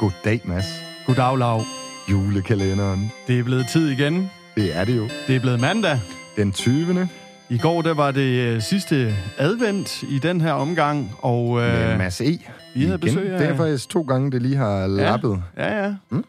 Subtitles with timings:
[0.00, 0.64] Goddag, Mads.
[1.06, 1.62] Goddag, Lav.
[2.10, 3.12] Julekalenderen.
[3.28, 4.30] Det er blevet tid igen.
[4.56, 5.08] Det er det jo.
[5.26, 6.00] Det er blevet mandag.
[6.36, 7.08] Den 20.
[7.50, 11.98] I går der var det øh, sidste advent i den her omgang, og Med øh,
[11.98, 12.24] Mads E.
[12.24, 13.00] vi havde Igen.
[13.00, 15.42] besøg af- Det er faktisk to gange, det lige har lappet.
[15.58, 15.94] ja, ja.
[16.10, 16.24] Mm.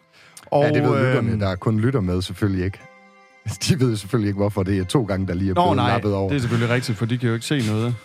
[0.45, 1.40] Og, ja, det ved øhm, lytterne.
[1.40, 2.80] Der er kun lytter med, selvfølgelig ikke.
[3.67, 5.91] De ved selvfølgelig ikke, hvorfor det er to gange, der lige er Nå, blevet nej,
[5.91, 6.30] lappet over.
[6.30, 7.95] det er selvfølgelig rigtigt, for de kan jo ikke se noget.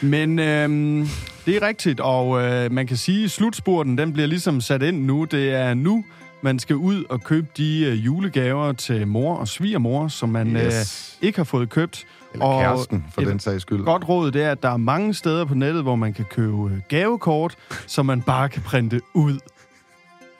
[0.00, 1.08] Men øhm,
[1.46, 5.04] det er rigtigt, og øh, man kan sige, at slutspurten den bliver ligesom sat ind
[5.04, 5.24] nu.
[5.24, 6.04] Det er nu,
[6.42, 10.64] man skal ud og købe de øh, julegaver til mor og svigermor, som man yes.
[10.64, 11.18] Yes.
[11.20, 12.06] øh, ikke har fået købt.
[12.32, 13.84] Eller og kæresten, for den sags skyld.
[13.84, 16.70] Godt råd, det er, at der er mange steder på nettet, hvor man kan købe
[16.70, 17.56] øh, gavekort,
[17.86, 19.38] som man bare kan printe ud.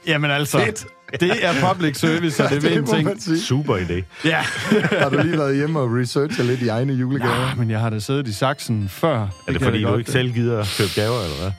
[0.06, 0.86] Jamen altså, Fedt.
[1.20, 3.38] Det er public service, og det er det en må ting.
[3.38, 4.02] Super idé.
[4.28, 4.38] Ja.
[5.02, 7.34] Har du lige været hjemme og researchet lidt i egne julegaver?
[7.48, 9.20] ja, men jeg har da siddet i saksen før.
[9.20, 11.52] Er det, kan fordi, du godt- ikke selv gider at købe gaver, eller hvad?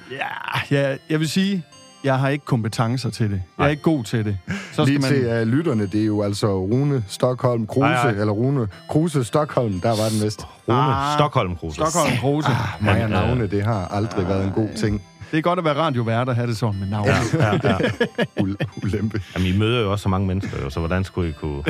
[0.71, 1.63] Ja, ja, jeg vil sige,
[2.03, 3.41] jeg har ikke kompetencer til det.
[3.57, 4.37] Jeg er ikke god til det.
[4.73, 5.21] Så Lige skal man...
[5.23, 8.09] til uh, lytterne, det er jo altså Rune Stockholm Kruse, Ej, ej.
[8.11, 10.41] eller Rune Kruse Stockholm, der var den vist.
[10.67, 11.75] Rune Ah, Stockholm Kruse.
[11.75, 12.47] Stockholm Kruse.
[12.47, 15.01] Ah, og Han, øh, navne, det har aldrig været en god ting.
[15.33, 17.07] Det er godt at være radiovært og have det sådan med navn.
[17.07, 17.77] Ja, ja, ja.
[18.43, 19.21] U- ulempe.
[19.35, 21.63] Jamen, I møder jo også så mange mennesker, jo, så hvordan skulle I kunne...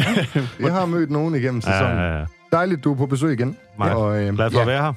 [0.59, 1.97] Jeg har mødt nogen igennem Ja, sæsonen.
[1.97, 2.25] ja, ja.
[2.51, 3.57] Dejligt, du er på besøg igen.
[3.79, 3.95] Mig.
[3.95, 4.93] Og, øh, Glad for at være her.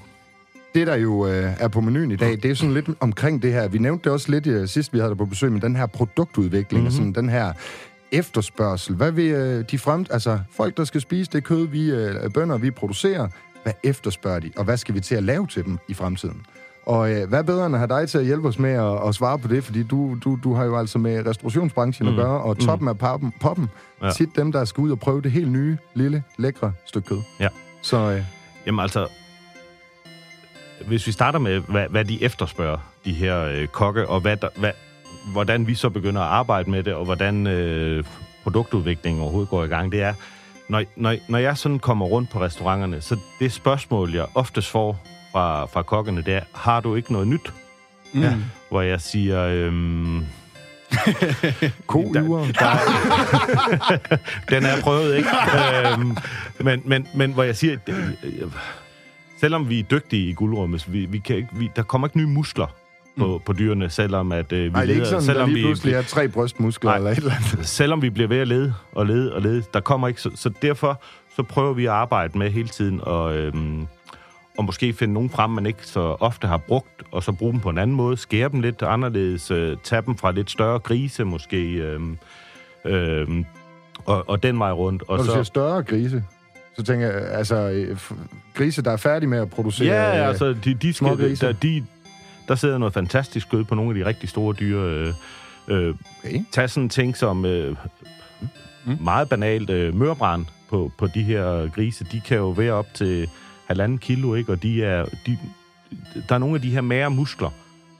[0.75, 3.53] Det, der jo øh, er på menuen i dag, det er sådan lidt omkring det
[3.53, 3.69] her.
[3.69, 5.87] Vi nævnte det også lidt øh, sidst, vi havde dig på besøg, men den her
[5.87, 6.97] produktudvikling, mm-hmm.
[6.97, 7.53] sådan den her
[8.13, 8.95] efterspørgsel.
[8.97, 10.07] Hvad vil øh, de frem...
[10.11, 13.29] Altså, folk, der skal spise det kød, vi øh, bønder, vi producerer,
[13.63, 16.43] hvad efterspørger de, og hvad skal vi til at lave til dem i fremtiden?
[16.87, 19.15] Og øh, hvad bedre end at have dig til at hjælpe os med at, at
[19.15, 22.15] svare på det, fordi du, du, du har jo altså med restaurationsbranchen mm.
[22.15, 23.71] at gøre, og toppen af poppen, poppen.
[24.03, 24.11] Ja.
[24.11, 27.19] tit dem, der skal ud og prøve det helt nye, lille, lækre stykke kød.
[27.41, 27.49] Ja.
[27.83, 28.23] Så øh,
[28.67, 29.09] Jamen altså,
[30.87, 34.49] hvis vi starter med, hvad, hvad de efterspørger, de her øh, kokke, og hvad der,
[34.57, 34.71] hvad,
[35.33, 38.05] hvordan vi så begynder at arbejde med det, og hvordan øh,
[38.43, 40.15] produktudviklingen overhovedet går i gang, det er,
[40.69, 44.99] når, når, når jeg sådan kommer rundt på restauranterne, så det spørgsmål, jeg oftest får
[45.33, 47.53] fra, fra kokkene, det er, har du ikke noget nyt?
[48.13, 48.23] Mm.
[48.23, 48.35] Ja.
[48.71, 50.17] Hvor jeg siger, øhm,
[51.87, 52.39] ko-yver,
[54.51, 55.29] den er prøvet, ikke?
[55.93, 56.17] øhm,
[56.61, 57.79] men, men, men hvor jeg siger,
[59.41, 62.27] selvom vi er dygtige i guldrummet, vi, vi kan ikke, vi, der kommer ikke nye
[62.27, 62.67] muskler
[63.19, 65.63] på, på dyrene, selvom at øh, vi Nej, det er ikke sådan, selvom lige vi,
[65.63, 66.97] pludselig er tre brystmuskler Nej.
[66.97, 67.69] eller et eller andet.
[67.69, 70.51] selvom vi bliver ved at lede og lede og lede, der kommer ikke, så, så
[70.63, 71.03] derfor
[71.37, 73.87] så prøver vi at arbejde med hele tiden og, øhm,
[74.59, 77.61] og måske finde nogen frem, man ikke så ofte har brugt, og så bruge dem
[77.61, 81.25] på en anden måde, skære dem lidt anderledes, øh, tage dem fra lidt større grise
[81.25, 82.19] måske, øhm,
[82.85, 83.45] øhm,
[84.05, 85.03] og, og den vej rundt.
[85.09, 86.25] Og Når du så, siger større grise,
[86.77, 87.99] så tænker jeg, altså, øh,
[88.55, 89.89] grise, der er færdige med at producere...
[89.89, 91.85] Ja, øh, altså, de, de små skal, der, de,
[92.49, 94.81] der sidder noget fantastisk kød på nogle af de rigtig store dyr.
[94.81, 95.13] Øh,
[95.69, 95.95] øh,
[96.25, 96.45] Okay.
[96.53, 97.77] tag sådan ting som øh,
[98.87, 98.99] Mm.
[99.01, 102.05] meget banalt øh, mørbrand på, på de her grise.
[102.13, 103.29] De kan jo være op til
[103.67, 104.53] halvanden kilo, ikke?
[104.53, 105.39] Og de er, de,
[106.29, 107.51] der er nogle af de her mære muskler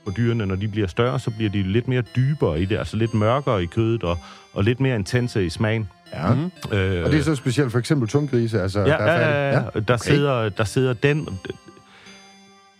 [0.05, 0.45] på dyrene.
[0.45, 3.63] Når de bliver større, så bliver de lidt mere dybere i det, altså lidt mørkere
[3.63, 4.17] i kødet og,
[4.53, 5.89] og lidt mere intense i smagen.
[6.13, 6.33] Ja.
[6.33, 6.51] Mm.
[6.77, 9.59] Øh, Og det er så specielt for eksempel tunggrise, altså, ja, der er ja, færdige.
[9.59, 9.79] ja, ja.
[9.79, 9.97] Der, Okay.
[9.97, 11.27] sidder, der sidder den...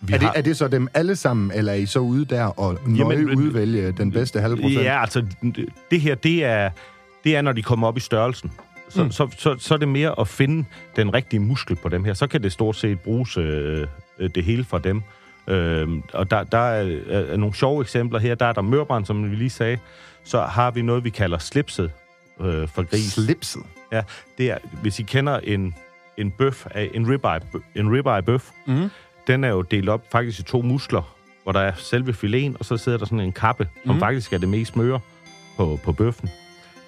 [0.01, 2.43] Vi Er det, er det så dem alle sammen, eller er I så ude der
[2.43, 4.83] og nøje Jamen, udvælge den bedste halve procent?
[4.83, 5.25] Ja, altså,
[5.91, 6.69] det her, det er,
[7.23, 8.51] det er, når de kommer op i størrelsen.
[8.89, 9.05] Så, Mm.
[9.05, 9.11] mm.
[9.11, 10.65] så, så, så er det mere at finde
[10.95, 12.13] den rigtige muskel på dem her.
[12.13, 13.87] Så kan det stort set bruges øh,
[14.19, 15.01] øh, det hele for dem.
[15.47, 18.35] Øh, og der, der er, er, nogle sjove eksempler her.
[18.35, 19.77] Der er der mørbrand, som vi lige sagde.
[20.23, 21.91] Så har vi noget, vi kalder slipset
[22.41, 23.13] øh, for gris.
[23.13, 23.61] Slipset.
[23.91, 24.01] Ja,
[24.37, 25.75] det er, hvis I kender en,
[26.17, 27.39] en bøf, af- en ribeye,
[27.75, 28.89] en ribeye bøf, Mm.
[29.27, 32.65] den er jo delt op faktisk i to muskler, hvor der er selve filen, og
[32.65, 33.99] så sidder der sådan en kappe, som Mhm.
[33.99, 34.99] faktisk er det mest møre
[35.57, 36.29] på, på bøffen.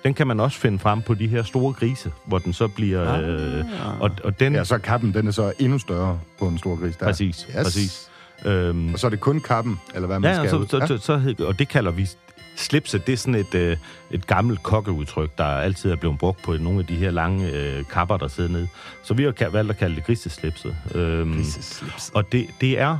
[0.04, 3.14] Den kan man også finde frem på de her store grise, hvor den så bliver...
[3.14, 3.30] Ah.
[3.30, 3.66] Øh,
[4.00, 4.56] og, og den...
[4.56, 6.96] Ja, så kappen, den er så endnu større på en stor gris.
[6.98, 7.06] Der.
[7.06, 7.56] præcis, Yes.
[7.64, 8.10] præcis.
[8.46, 10.68] Øhm, Og så er det kun kappen, eller hvad man ja, skal så, ud.
[10.68, 12.10] så, så, så, hed- og det kalder vi
[12.56, 13.08] slipset.
[13.08, 13.78] Det er sådan et, øh,
[14.12, 17.84] et gammelt kokkeudtryk, der altid er blevet brugt på nogle af de her lange øh,
[17.92, 18.68] kapper, der sidder nede.
[19.04, 20.76] Så vi har valgt at kalde det griseslipset.
[20.96, 22.16] Øhm, Griseslipset.
[22.16, 22.98] Og det, det er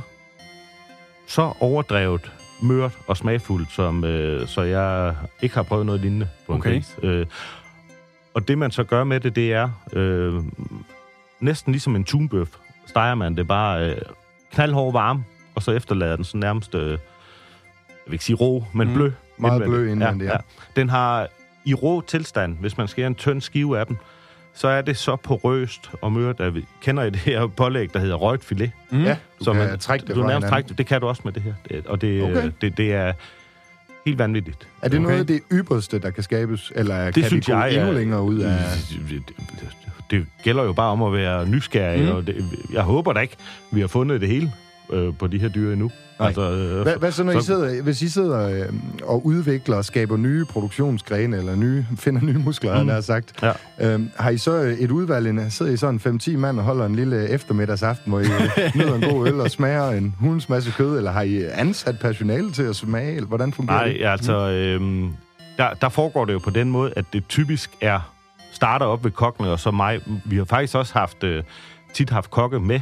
[1.26, 6.52] så overdrevet, mørt og smagfuldt, som, øh, så jeg ikke har prøvet noget lignende på
[6.54, 6.70] Okay.
[6.70, 6.96] en gris.
[7.02, 7.26] Øh,
[8.34, 10.34] og det, man så gør med det, det er øh,
[11.40, 12.48] næsten ligesom en tunbøf.
[12.86, 13.96] Steger man det bare øh,
[14.52, 15.24] knaldhård varme,
[15.54, 16.98] og så efterlader den så nærmest, øh, jeg
[18.06, 18.94] vil ikke sige rå, men Mm.
[18.94, 19.10] blø.
[19.38, 20.36] Meget blø indvendigt, ja.
[20.76, 21.28] Den har
[21.64, 23.98] i rå tilstand, hvis man skærer en tynd skive af den,
[24.60, 26.40] så er det så porøst og mørt.
[26.40, 28.70] at vi kender I det her pålæg, der hedder røget filet?
[28.90, 29.02] Mm.
[29.04, 30.78] Ja, du Så kan man, trække det du fra nærmest trække det.
[30.78, 31.54] Det kan du også med det her.
[31.68, 32.50] Det, og det, Okay.
[32.60, 33.12] det, det er...
[34.06, 34.68] helt vanvittigt.
[34.82, 35.02] Er det okay.
[35.06, 37.88] Noget af det ypperste, der kan skabes, eller Det kan synes vi gå jeg endnu
[37.88, 38.58] er- længere ud af...
[39.08, 39.68] Det, det,
[40.10, 42.08] det gælder jo bare om at være nysgerrig, mm.
[42.16, 43.36] og det, jeg håber da ikke,
[43.72, 44.52] vi har fundet det hele
[44.92, 45.90] øh, på de her dyr endnu.
[46.18, 46.26] Nej.
[46.28, 48.72] Altså, øh, Hvad, hvad så, når I så- sidder, hvis I sidder øh,
[49.02, 52.88] og udvikler og skaber nye produktionsgrene, eller nye, finder nye muskler, mm.
[52.88, 53.52] har sagt, Ja.
[53.80, 56.96] øhm, har I så øh, et udvalg, sidder I sådan 5-10 mand og holder en
[56.96, 58.30] lille eftermiddagsaften, hvor I øh,
[58.76, 62.50] nyder en god øl og smager en hundens masse kød, eller har I ansat personale
[62.52, 64.04] til at smage, eller hvordan fungerer Nej, det?
[64.06, 65.10] altså, øhm,
[65.56, 68.12] der, der foregår det jo på den måde, at det typisk er
[68.52, 70.00] starter op ved kokkene, og så mig.
[70.24, 71.42] Vi har faktisk også haft øh,
[71.94, 72.80] tit haft kokke med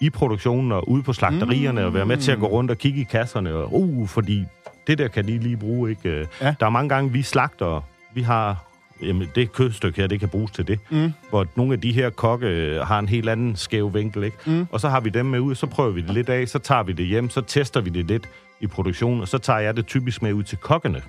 [0.00, 1.86] i produktionen og ude på slagterierne, mm.
[1.86, 4.44] og være med til at gå rundt og kigge i kasserne, og uh, fordi
[4.86, 6.08] det der kan de lige bruge, ikke?
[6.08, 6.54] Øh, Ja.
[6.60, 8.64] Der er mange gange, vi slagter, vi har,
[9.02, 11.12] jamen det kødstykke her, det kan bruges til det, Mm.
[11.30, 14.36] hvor nogle af de her kokke øh, har en helt anden skæv vinkel, ikke?
[14.46, 14.66] Mm.
[14.72, 16.82] Og så har vi dem med ud, så prøver vi det lidt af, så tager
[16.82, 18.28] vi det hjem, så tester vi det lidt
[18.60, 21.02] i produktionen, og så tager jeg det typisk med ud til kokkene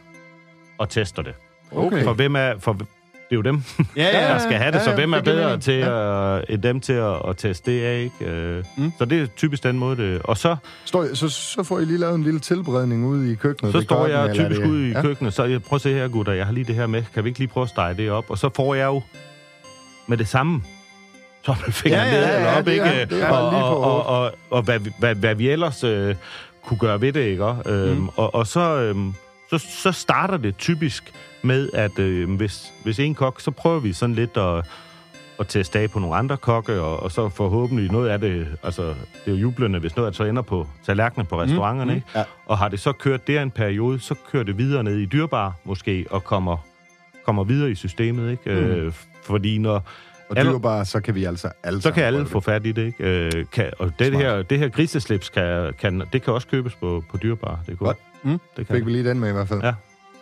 [0.77, 1.33] og tester det.
[1.71, 2.03] Okay.
[2.03, 2.53] For hvem er...
[2.59, 2.77] For,
[3.29, 3.63] det er jo dem,
[3.97, 4.27] Ja, ja.
[4.33, 6.81] der skal have det, ja, så ja, hvem er det bedre til at, end dem
[6.81, 8.31] til at, at teste det af, ikke?
[8.31, 8.91] Øh, Mm.
[8.97, 10.21] Så det er typisk den måde, det...
[10.23, 10.55] Og så,
[10.85, 13.73] Står, så, så får I lige lavet en lille tilberedning ude i køkkenet.
[13.73, 15.01] så står jeg eller typisk det- ude i ja?
[15.01, 17.03] køkkenet, så jeg, prøv at se her, gutter, jeg har lige det her med.
[17.13, 18.25] Kan vi ikke lige prøve at stege det op?
[18.29, 19.01] Og så får jeg jo
[20.07, 20.61] med det samme
[21.43, 22.85] tommelfingeren Ja, ja, ned ja, eller ja, op, det ikke?
[22.85, 26.15] er- det er og, og, og, og, og hvad, vi- hvad, hvad vi ellers øh,
[26.65, 27.53] kunne gøre ved det, ikke?
[27.65, 28.09] Øhm, Mm.
[28.15, 29.13] og, og så, øhm,
[29.49, 33.93] så, så starter det typisk med, at øh, hvis, hvis en kok, så prøver vi
[33.93, 34.65] sådan lidt at,
[35.39, 38.83] at teste af på nogle andre kokke, og, og så forhåbentlig noget af det, altså
[38.85, 38.95] det
[39.25, 41.95] er jo jublende, hvis noget af det så ender på tallerkenen på restauranterne, mm.
[41.95, 42.07] ikke?
[42.15, 42.23] Ja.
[42.45, 45.53] Og har det så kørt der en periode, så kører det videre ned i dyrbar
[45.63, 46.57] måske, og kommer,
[47.25, 48.43] kommer videre i systemet, ikke?
[48.61, 48.67] Mm.
[48.67, 48.93] Øh,
[49.23, 49.83] fordi når,
[50.29, 52.85] Og Alle- dyrbare, så kan vi altså alle så kan alle få fat i det,
[52.85, 53.03] ikke?
[53.03, 54.21] Øh, kan, og det Smart.
[54.23, 57.59] her, det her griseslips, kan, kan, det kan også købes på, på dyrbar.
[57.67, 57.97] Det, kunne, Godt.
[58.25, 58.39] Mm.
[58.57, 59.61] det kan Fik vi lige den med i hvert fald.
[59.63, 59.73] Ja.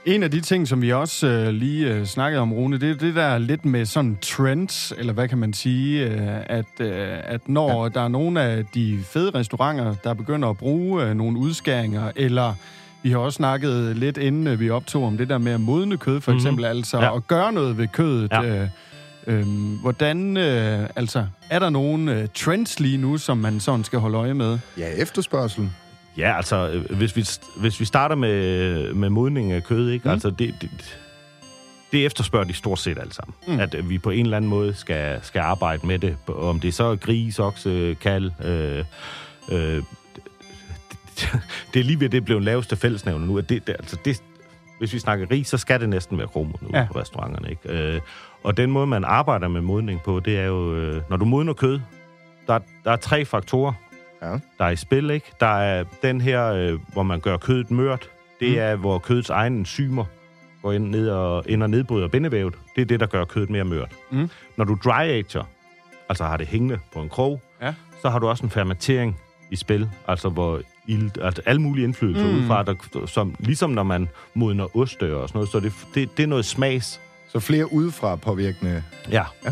[0.06, 2.96] En af de ting, som vi også øh, lige øh, snakkede om, Rune, det er
[2.96, 7.42] det der lidt med sådan trends, eller hvad kan man sige, øh, at, øh, at
[7.50, 7.90] når ja.
[7.90, 12.54] der er nogle af de fede restauranter, der begynder at bruge øh, nogle udskæringer, eller
[13.04, 15.98] vi har også snakket lidt inden øh, vi optog om det der med at modne
[15.98, 16.38] kød, for Mhm.
[16.38, 17.16] eksempel, altså Ja.
[17.16, 18.32] at gøre noget ved kødet.
[18.32, 18.62] Ja.
[18.62, 18.68] Øh,
[19.28, 19.46] øh,
[19.82, 24.18] hvordan, øh, altså, er der nogle øh, trends lige nu, som man sådan skal holde
[24.18, 24.60] øje med?
[24.78, 25.74] Ja, efterspørgselen.
[26.18, 27.26] Ja, altså, øh, hvis vi,
[27.58, 30.08] hvis vi starter med, med modning af kød, ikke?
[30.08, 30.12] Mm.
[30.12, 30.98] Altså, det, det,
[31.92, 33.36] det efterspørger de stort set alle sammen.
[33.48, 33.60] Mm.
[33.60, 36.18] At øh, vi på en eller anden måde skal, skal arbejde med det.
[36.28, 38.32] Om det så er gris, okse, kald...
[38.46, 38.86] Øh,
[39.52, 39.84] øh,
[41.20, 41.40] det,
[41.74, 43.38] det er lige ved, det blev en laveste fællesnævner nu.
[43.38, 44.24] At det, det, altså det,
[44.80, 46.88] hvis vi snakker ris, så skal det næsten være kromo nu ja.
[46.92, 47.50] på restauranterne.
[47.50, 47.70] Ikke?
[47.70, 48.02] Øh,
[48.44, 51.54] og den måde, man arbejder med modning på, det er jo, øh, når du modner
[51.54, 51.80] kød,
[52.48, 53.74] der, der er tre faktorer,
[54.24, 54.32] Ja.
[54.58, 55.10] der er i spil.
[55.10, 55.32] Ikke?
[55.40, 58.10] Der er den her, øh, hvor man gør kødet mørt.
[58.40, 58.58] Det Mm.
[58.60, 60.06] er, hvor kødets egne enzymer
[60.62, 62.54] går ind, ned og, ind og nedbryder bindevævet.
[62.76, 63.92] Det er det, der gør kødet mere mørt.
[64.12, 64.30] Mm.
[64.58, 65.44] Når du dry ager,
[66.10, 67.74] altså har det hængende på en krog, Ja.
[68.02, 69.20] så har du også en fermentering
[69.52, 72.38] i spil, altså hvor ild, altså alle mulige indflydelser Mm.
[72.38, 76.24] udefra, der, som, ligesom når man modner oste og sådan noget, så det, det, det
[76.24, 77.02] er noget smags.
[77.28, 78.84] Så flere udefra påvirkende.
[79.12, 79.24] Ja.
[79.46, 79.52] Ja.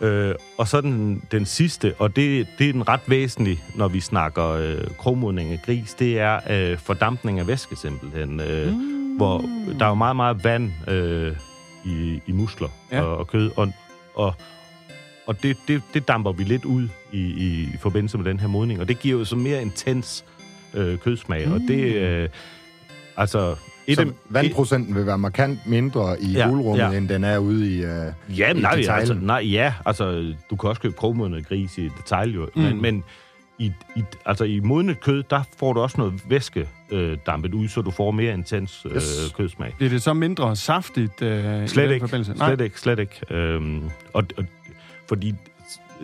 [0.00, 4.00] Øh, og så den, den sidste, og det, det er den ret væsentlig, når vi
[4.00, 8.40] snakker øh, krogmodning af gris, det er øh, fordampning af væske simpelthen.
[8.40, 9.16] Øh, mm.
[9.16, 9.44] Hvor
[9.78, 11.36] der er jo meget, meget vand øh,
[11.84, 12.96] i, i muskler Ja.
[12.96, 13.02] ja.
[13.02, 13.72] og, og kød, og,
[14.14, 14.34] og,
[15.26, 18.48] og det, det, det damper vi lidt ud i, i, i forbindelse med den her
[18.48, 20.24] modning, og det giver jo så mere intens
[20.74, 21.52] øh, kødsmag, mm.
[21.52, 21.94] og det...
[21.94, 22.28] Øh,
[23.16, 23.56] altså...
[23.90, 26.90] Et Så vandprocenten vil være markant mindre i Ja, gulrummet, ja.
[26.90, 27.84] end den er ude i...
[27.84, 27.88] Uh,
[28.38, 32.34] Ja, i nej, altså, nej, ja, altså, du kan også købe krogmodnet gris i detail,
[32.34, 32.48] jo.
[32.54, 32.62] Mm.
[32.62, 33.04] Men, men
[33.58, 37.68] i, i, altså, i modnet kød, der får du også noget væske øh, dampet ud,
[37.68, 39.34] så du får mere intens øh, Yes.
[39.36, 39.74] kødsmag.
[39.76, 42.34] Bliver det så mindre saftigt øh, i Slet ikke, forbindelse?
[42.34, 42.48] Nej.
[42.48, 43.20] slet ikke, slet ikke.
[43.30, 43.82] Øhm,
[44.12, 44.44] og, og,
[45.08, 45.34] fordi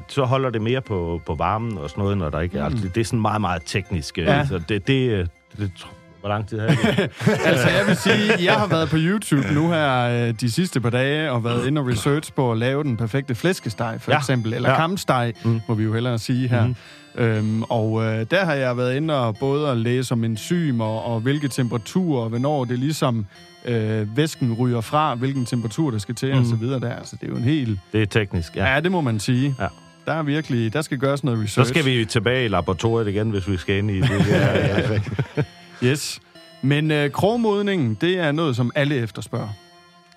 [0.08, 2.68] så holder det mere på, på varmen og sådan noget, når der ikke er...
[2.68, 2.74] Mm.
[2.74, 4.18] Altså, det er sådan meget, meget teknisk.
[4.18, 4.22] Ja.
[4.22, 4.38] Ja.
[4.38, 5.28] Altså, det, det, det,
[5.58, 5.86] det,
[6.26, 6.78] hvor lang tid har det?
[7.50, 10.90] altså, jeg vil sige, jeg har været på YouTube nu her øh, de sidste par
[10.90, 14.18] dage, og været inde og research på at lave den perfekte flæskesteg, for ja.
[14.18, 14.76] Eksempel, eller Ja.
[14.76, 15.50] kampsteg, mm.
[15.50, 15.60] Mm.
[15.68, 16.66] må vi jo hellere sige her.
[16.66, 16.74] Mm.
[17.18, 21.20] Øhm, og øh, der har jeg været inde og både at læse om enzymer, og
[21.20, 23.26] hvilke temperaturer, og hvornår det ligesom
[23.64, 26.38] øh, væsken ryger fra, hvilken temperatur der skal til, mm.
[26.40, 26.94] og så videre der.
[26.94, 27.78] Altså, det er jo en helt...
[27.92, 28.74] Det er teknisk, ja.
[28.74, 29.54] Ja, det må man sige.
[29.60, 29.66] Ja.
[30.06, 30.72] Der er virkelig...
[30.72, 31.68] Der skal gøres noget Så research.
[31.70, 34.10] skal vi tilbage i laboratoriet igen, hvis vi skal ind i det.
[34.30, 34.98] Der.
[35.84, 36.20] Yes.
[36.62, 39.48] Men øh, krogmodningen, det er noget, som alle efterspørger.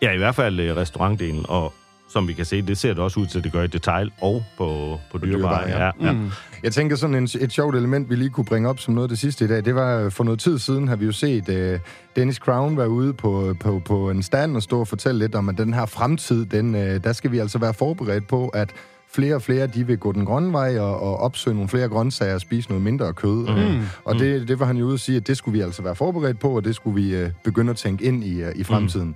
[0.01, 1.45] Ja, i hvert fald øh, restaurantdelen.
[1.49, 1.73] Og
[2.09, 4.11] som vi kan se, det ser det også ud til, at det gør i detail
[4.21, 5.67] og på, på dyreveje.
[5.67, 5.85] dyreveje, ja.
[5.85, 6.11] Ja, ja.
[6.11, 6.29] Mm.
[6.63, 9.09] Jeg tænker sådan en, et sjovt element, vi lige kunne bringe op som noget af
[9.09, 11.79] det sidste i dag, det var for noget tid siden, har vi jo set uh,
[12.15, 15.49] Dennis Crown være ude på, på, på en stand og stå og fortælle lidt om,
[15.49, 18.69] at den her fremtid, den, uh, der skal vi altså være forberedt på, at
[19.11, 22.33] flere og flere, de vil gå den grønne vej og, og opsøge nogle flere grøntsager
[22.33, 23.69] og spise noget mindre kød.
[23.69, 23.81] Mm.
[24.05, 25.95] Og det, det var han jo ude at sige, at det skulle vi altså være
[25.95, 29.07] forberedt på, og det skulle vi uh, begynde at tænke ind i, uh, i fremtiden.
[29.07, 29.15] Mm.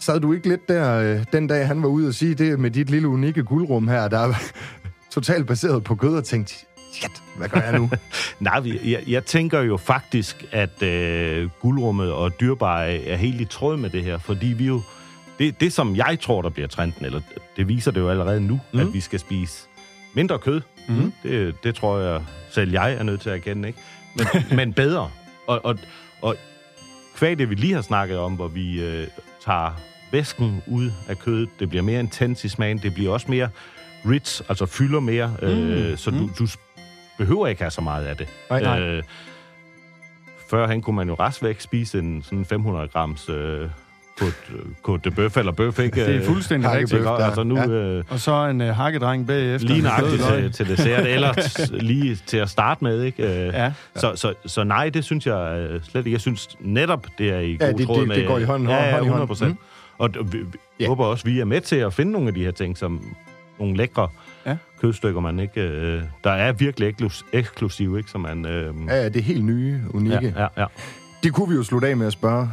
[0.00, 2.70] Sad du ikke lidt der, øh, den dag han var ude og sige det med
[2.70, 4.34] dit lille unikke guldrum her, der er
[5.14, 6.54] totalt baseret på kød, og tænkte,
[6.92, 7.90] shit, hvad gør jeg nu?
[8.40, 13.44] Nej, vi- jeg, jeg tænker jo faktisk, at øh, guldrummet og dyrbaje er helt i
[13.44, 14.80] tråd med det her, fordi vi jo...
[15.38, 17.20] Det, det, som jeg tror, der bliver trenden, eller
[17.56, 18.80] det viser det jo allerede nu, mm.
[18.80, 19.68] at vi skal spise
[20.14, 20.60] mindre kød.
[20.88, 21.12] Mm.
[21.22, 23.80] Det, det tror jeg, selv jeg er nødt til at erkende, ikke?
[24.16, 24.26] Men,
[24.58, 25.10] men bedre.
[25.46, 25.78] Og, og,
[26.22, 26.36] og
[27.16, 29.06] kvæg det, vi lige har snakket om, hvor vi øh,
[29.44, 29.80] tager
[30.12, 33.48] væsken ud af kødet, det bliver mere intens i smagen, det bliver også mere
[34.06, 36.46] rich, altså fylder mere, øh, så du, du
[37.18, 38.28] behøver ikke have så meget af det.
[38.50, 38.80] Nej, nej.
[38.80, 39.02] Øh,
[40.50, 43.70] førhen kunne man jo restvæk spise en sådan 500 grams øh,
[44.88, 46.04] Côte de bøf eller bøf, ikke?
[46.06, 47.04] Det er fuldstændig Hakkebøf, rigtigt.
[47.18, 47.24] der.
[47.24, 47.66] Altså nu Ja.
[47.68, 49.68] øh, Og så en uh, hakkedreng bagefter.
[49.68, 53.22] lige nøjagtigt til, til dessert, eller t- lige til at starte med, ikke?
[53.46, 53.72] Øh, Ja.
[53.96, 56.12] Så, så, så nej, det synes jeg øh, slet ikke.
[56.12, 58.16] Jeg synes netop, det er i god Ja, det- tråd det- med...
[58.16, 59.04] det går i hånd- ja, ja, hånd i hånd.
[59.06, 59.50] 100 procent.
[59.50, 59.56] Mm.
[59.98, 60.44] Og vi, vi
[60.80, 60.86] Ja.
[60.88, 63.02] håber også, vi er med til at finde nogle af de her ting, som
[63.58, 64.08] nogle lækre
[64.46, 64.56] Ja.
[64.80, 65.60] kødstykker, man ikke...
[65.60, 68.10] Øh, der er virkelig eklus- eksklusive, ikke?
[68.10, 68.46] Som man...
[68.46, 70.32] Øh, Ja, ja, det er helt nye, unikke.
[70.36, 70.64] ja, ja, ja.
[71.22, 72.50] Det kunne vi jo slutte af med at spørge.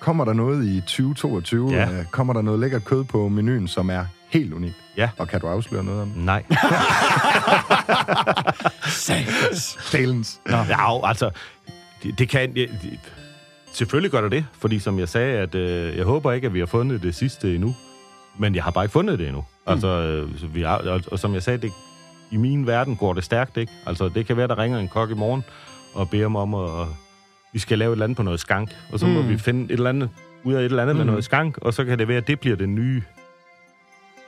[0.00, 1.72] Kommer der noget i 2022?
[1.72, 1.90] Ja.
[1.92, 4.74] Øh, Kommer der noget lækkert kød på menuen, som er helt unikt?
[4.96, 5.10] Ja.
[5.18, 6.24] Og kan du afsløre noget om det?
[6.24, 6.44] Nej.
[9.90, 10.40] Talens.
[10.48, 11.30] Ja, jo, altså,
[12.02, 12.54] det, det kan...
[12.54, 12.98] Det, det,
[13.72, 16.58] selvfølgelig gør det det, fordi som jeg sagde, at øh, jeg håber ikke, at vi
[16.58, 17.74] har fundet det sidste endnu.
[18.38, 19.40] Men jeg har bare ikke fundet det endnu.
[19.40, 19.72] Mm.
[19.72, 21.72] Altså, øh, så vi har, og, og som jeg sagde, det,
[22.30, 23.72] i min verden går det stærkt, ikke?
[23.86, 25.44] Altså, det kan være, der ringer en kok i morgen
[25.94, 26.88] og beder mig om, at og,
[27.52, 28.70] vi skal lave et eller andet på noget skank.
[28.92, 29.28] Og så må Mm.
[29.28, 30.10] vi finde et eller andet
[30.44, 30.98] ud af et eller andet mm.
[30.98, 31.10] med Mm.
[31.10, 33.02] noget skank, og så kan det være, at det bliver det nye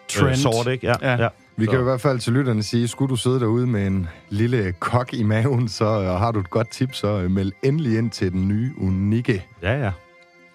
[0.08, 0.30] Trend.
[0.30, 0.86] øh, sort, ikke?
[0.86, 1.22] Ja, Ja.
[1.22, 1.28] ja.
[1.56, 4.08] Vi Så- kan i hvert fald til lytterne sige, skulle du sidde derude med en
[4.28, 7.98] lille kok i maven, så og har du et godt tip, så øh, meld endelig
[7.98, 9.90] ind til den nye, unikke Ja, ja.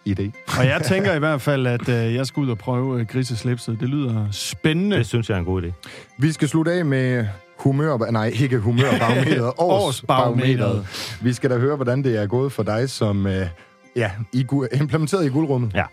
[0.09, 0.31] idé.
[0.59, 3.79] Og jeg tænker i hvert fald, at uh, jeg skal ud og prøve griseslipset.
[3.79, 4.97] Det lyder spændende.
[4.97, 5.71] Det synes jeg er en god idé.
[6.17, 7.27] Vi skal slutte af med
[7.65, 8.11] humør...
[8.11, 9.53] Nej, ikke humørbarometeret.
[9.73, 10.87] Årsbarometeret.
[11.21, 13.47] Vi skal da høre, hvordan det er gået for dig, som øh,
[13.95, 15.73] ja, i, implementeret i guldrummet.
[15.73, 15.83] Ja.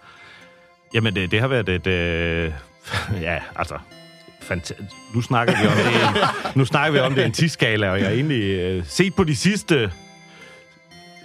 [0.95, 1.87] Jamen, det, det har været et...
[1.87, 2.53] Øh,
[3.27, 3.75] ja, altså...
[4.43, 8.07] Fanta- nu snakker vi om det, nu snakker vi om det en tidsskala, og jeg
[8.07, 9.91] har egentlig øh, set på de sidste...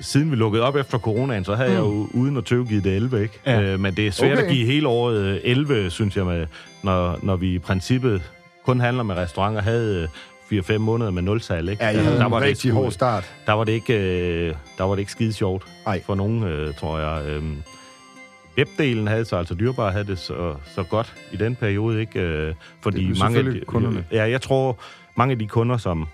[0.01, 1.75] Siden vi lukkede op efter coronaen, så havde mm.
[1.75, 3.39] jeg jo uden at tøve givet det 11, ikke?
[3.45, 3.61] Ja.
[3.61, 4.43] Øh, men det er svært Okay.
[4.43, 6.47] at give hele året øh, 11, synes jeg, med,
[6.83, 8.21] når, når vi i princippet
[8.65, 10.07] kun handler med restauranter, havde øh,
[10.51, 11.83] 4-5 måneder med nul salg, ikke?
[11.83, 13.33] Ja, Altså, havde en det rigtig hård start.
[13.45, 13.93] der var det ikke,
[14.47, 16.01] øh, der var det ikke skide sjovt Ej.
[16.05, 17.25] for nogen, øh, tror jeg.
[17.29, 17.43] Øh,
[18.57, 22.19] webdelen havde så, altså dyrbar havde det så, så godt i den periode, ikke?
[22.19, 24.05] Øh, fordi Det mange af kunderne.
[24.11, 24.77] Ja, jeg tror,
[25.15, 26.07] mange af de kunder, som,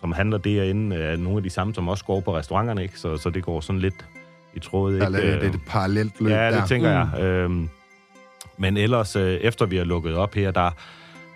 [0.00, 2.98] som handler derinde, er nogle af de samme, som også går på restauranterne, ikke?
[2.98, 4.06] Så, så det går sådan lidt
[4.54, 5.06] i tråd, ikke?
[5.06, 6.60] Eller, det er et parallelt løb Ja, der.
[6.60, 7.12] det tænker mm.
[7.18, 7.24] jeg.
[7.24, 7.68] Øhm,
[8.58, 10.70] men ellers, øh, efter vi har lukket op her, der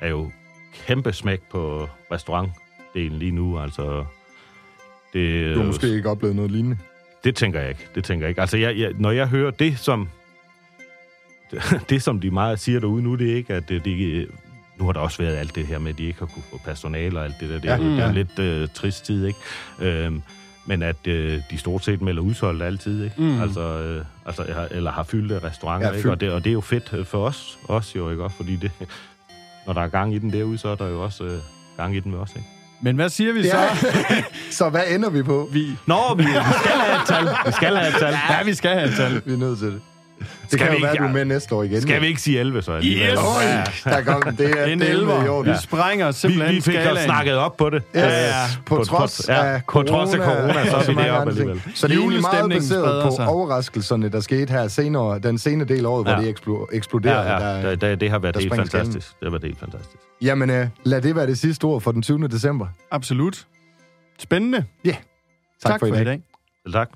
[0.00, 0.30] er jo
[0.86, 3.58] kæmpe smæk på restaurantdelen lige nu.
[3.58, 4.04] Altså,
[5.12, 6.78] det, Du har måske ikke oplevet noget lignende.
[7.24, 7.86] det tænker jeg ikke.
[7.94, 8.40] Det tænker jeg ikke.
[8.40, 10.08] Altså, jeg, jeg, når jeg hører det, som
[11.90, 14.28] det, som de meget siger derude nu, det er ikke, at det, det,
[14.78, 16.60] nu har der også været alt det her med, at de ikke har kunne få
[16.64, 17.58] personale og alt det der.
[17.58, 17.82] Det er, Ja.
[17.84, 18.08] det er Ja.
[18.08, 19.38] en lidt øh, trist tid, ikke?
[19.80, 20.22] Øhm,
[20.66, 23.22] men at øh, de stort set melder udsolgt altid, ikke?
[23.22, 23.40] Mm.
[23.40, 26.02] Altså, øh, altså, har- eller har fyldte restauranter, Ja, ikke?
[26.02, 26.12] fyldt.
[26.12, 28.24] Og det, og det er jo fedt øh, for os, os jo, ikke?
[28.24, 28.70] Også fordi det,
[29.66, 31.38] når der er gang i den derude, så er der jo også øh,
[31.76, 32.48] gang i den med os, ikke?
[32.82, 33.56] Men hvad siger vi så?
[33.56, 33.68] Ja.
[34.58, 35.48] så hvad ender vi på?
[35.52, 37.28] Vi, Nå, vi, vi skal have et tal.
[37.46, 38.14] Vi skal have et tal.
[38.30, 39.22] ja, vi skal have et tal.
[39.26, 39.80] Vi er nødt til det.
[40.50, 41.80] Det Skal kan vi jo være, ikke- du er med næste år igen.
[41.82, 43.08] Skal vi ikke sige 11, så alligevel?
[43.12, 43.18] Yes!
[43.86, 45.28] Øj, der kom, det er En det er med i 11'er.
[45.30, 45.52] orden.
[45.52, 47.04] Vi sprænger Vi, simpelthen vi fik skalaen.
[47.04, 47.82] snakket op på det.
[47.96, 48.02] Yes.
[48.02, 48.32] Ja, ja.
[48.66, 51.00] På, På- trods på- ja, af på trods af corona, så er vi ting.
[51.00, 51.62] alligevel.
[51.74, 53.26] Så det er egentlig meget Julestemningen baseret på sig.
[53.26, 56.20] overraskelserne, der skete her senere, den sene del af året, hvor Ja.
[56.20, 57.30] det eksplo- eksploderede.
[57.30, 57.62] Ja, ja.
[57.62, 59.08] Der, Det, det, det har været der helt fantastisk.
[59.08, 59.96] Det har været helt fantastisk.
[60.22, 62.28] Jamen, øh, lad det være det sidste ord for den 20.
[62.28, 62.66] december.
[62.90, 63.46] Absolut.
[64.18, 64.64] Spændende.
[64.84, 64.90] Ja,
[65.62, 66.20] tak, tak for i dag.
[66.64, 66.88] Vel, tak.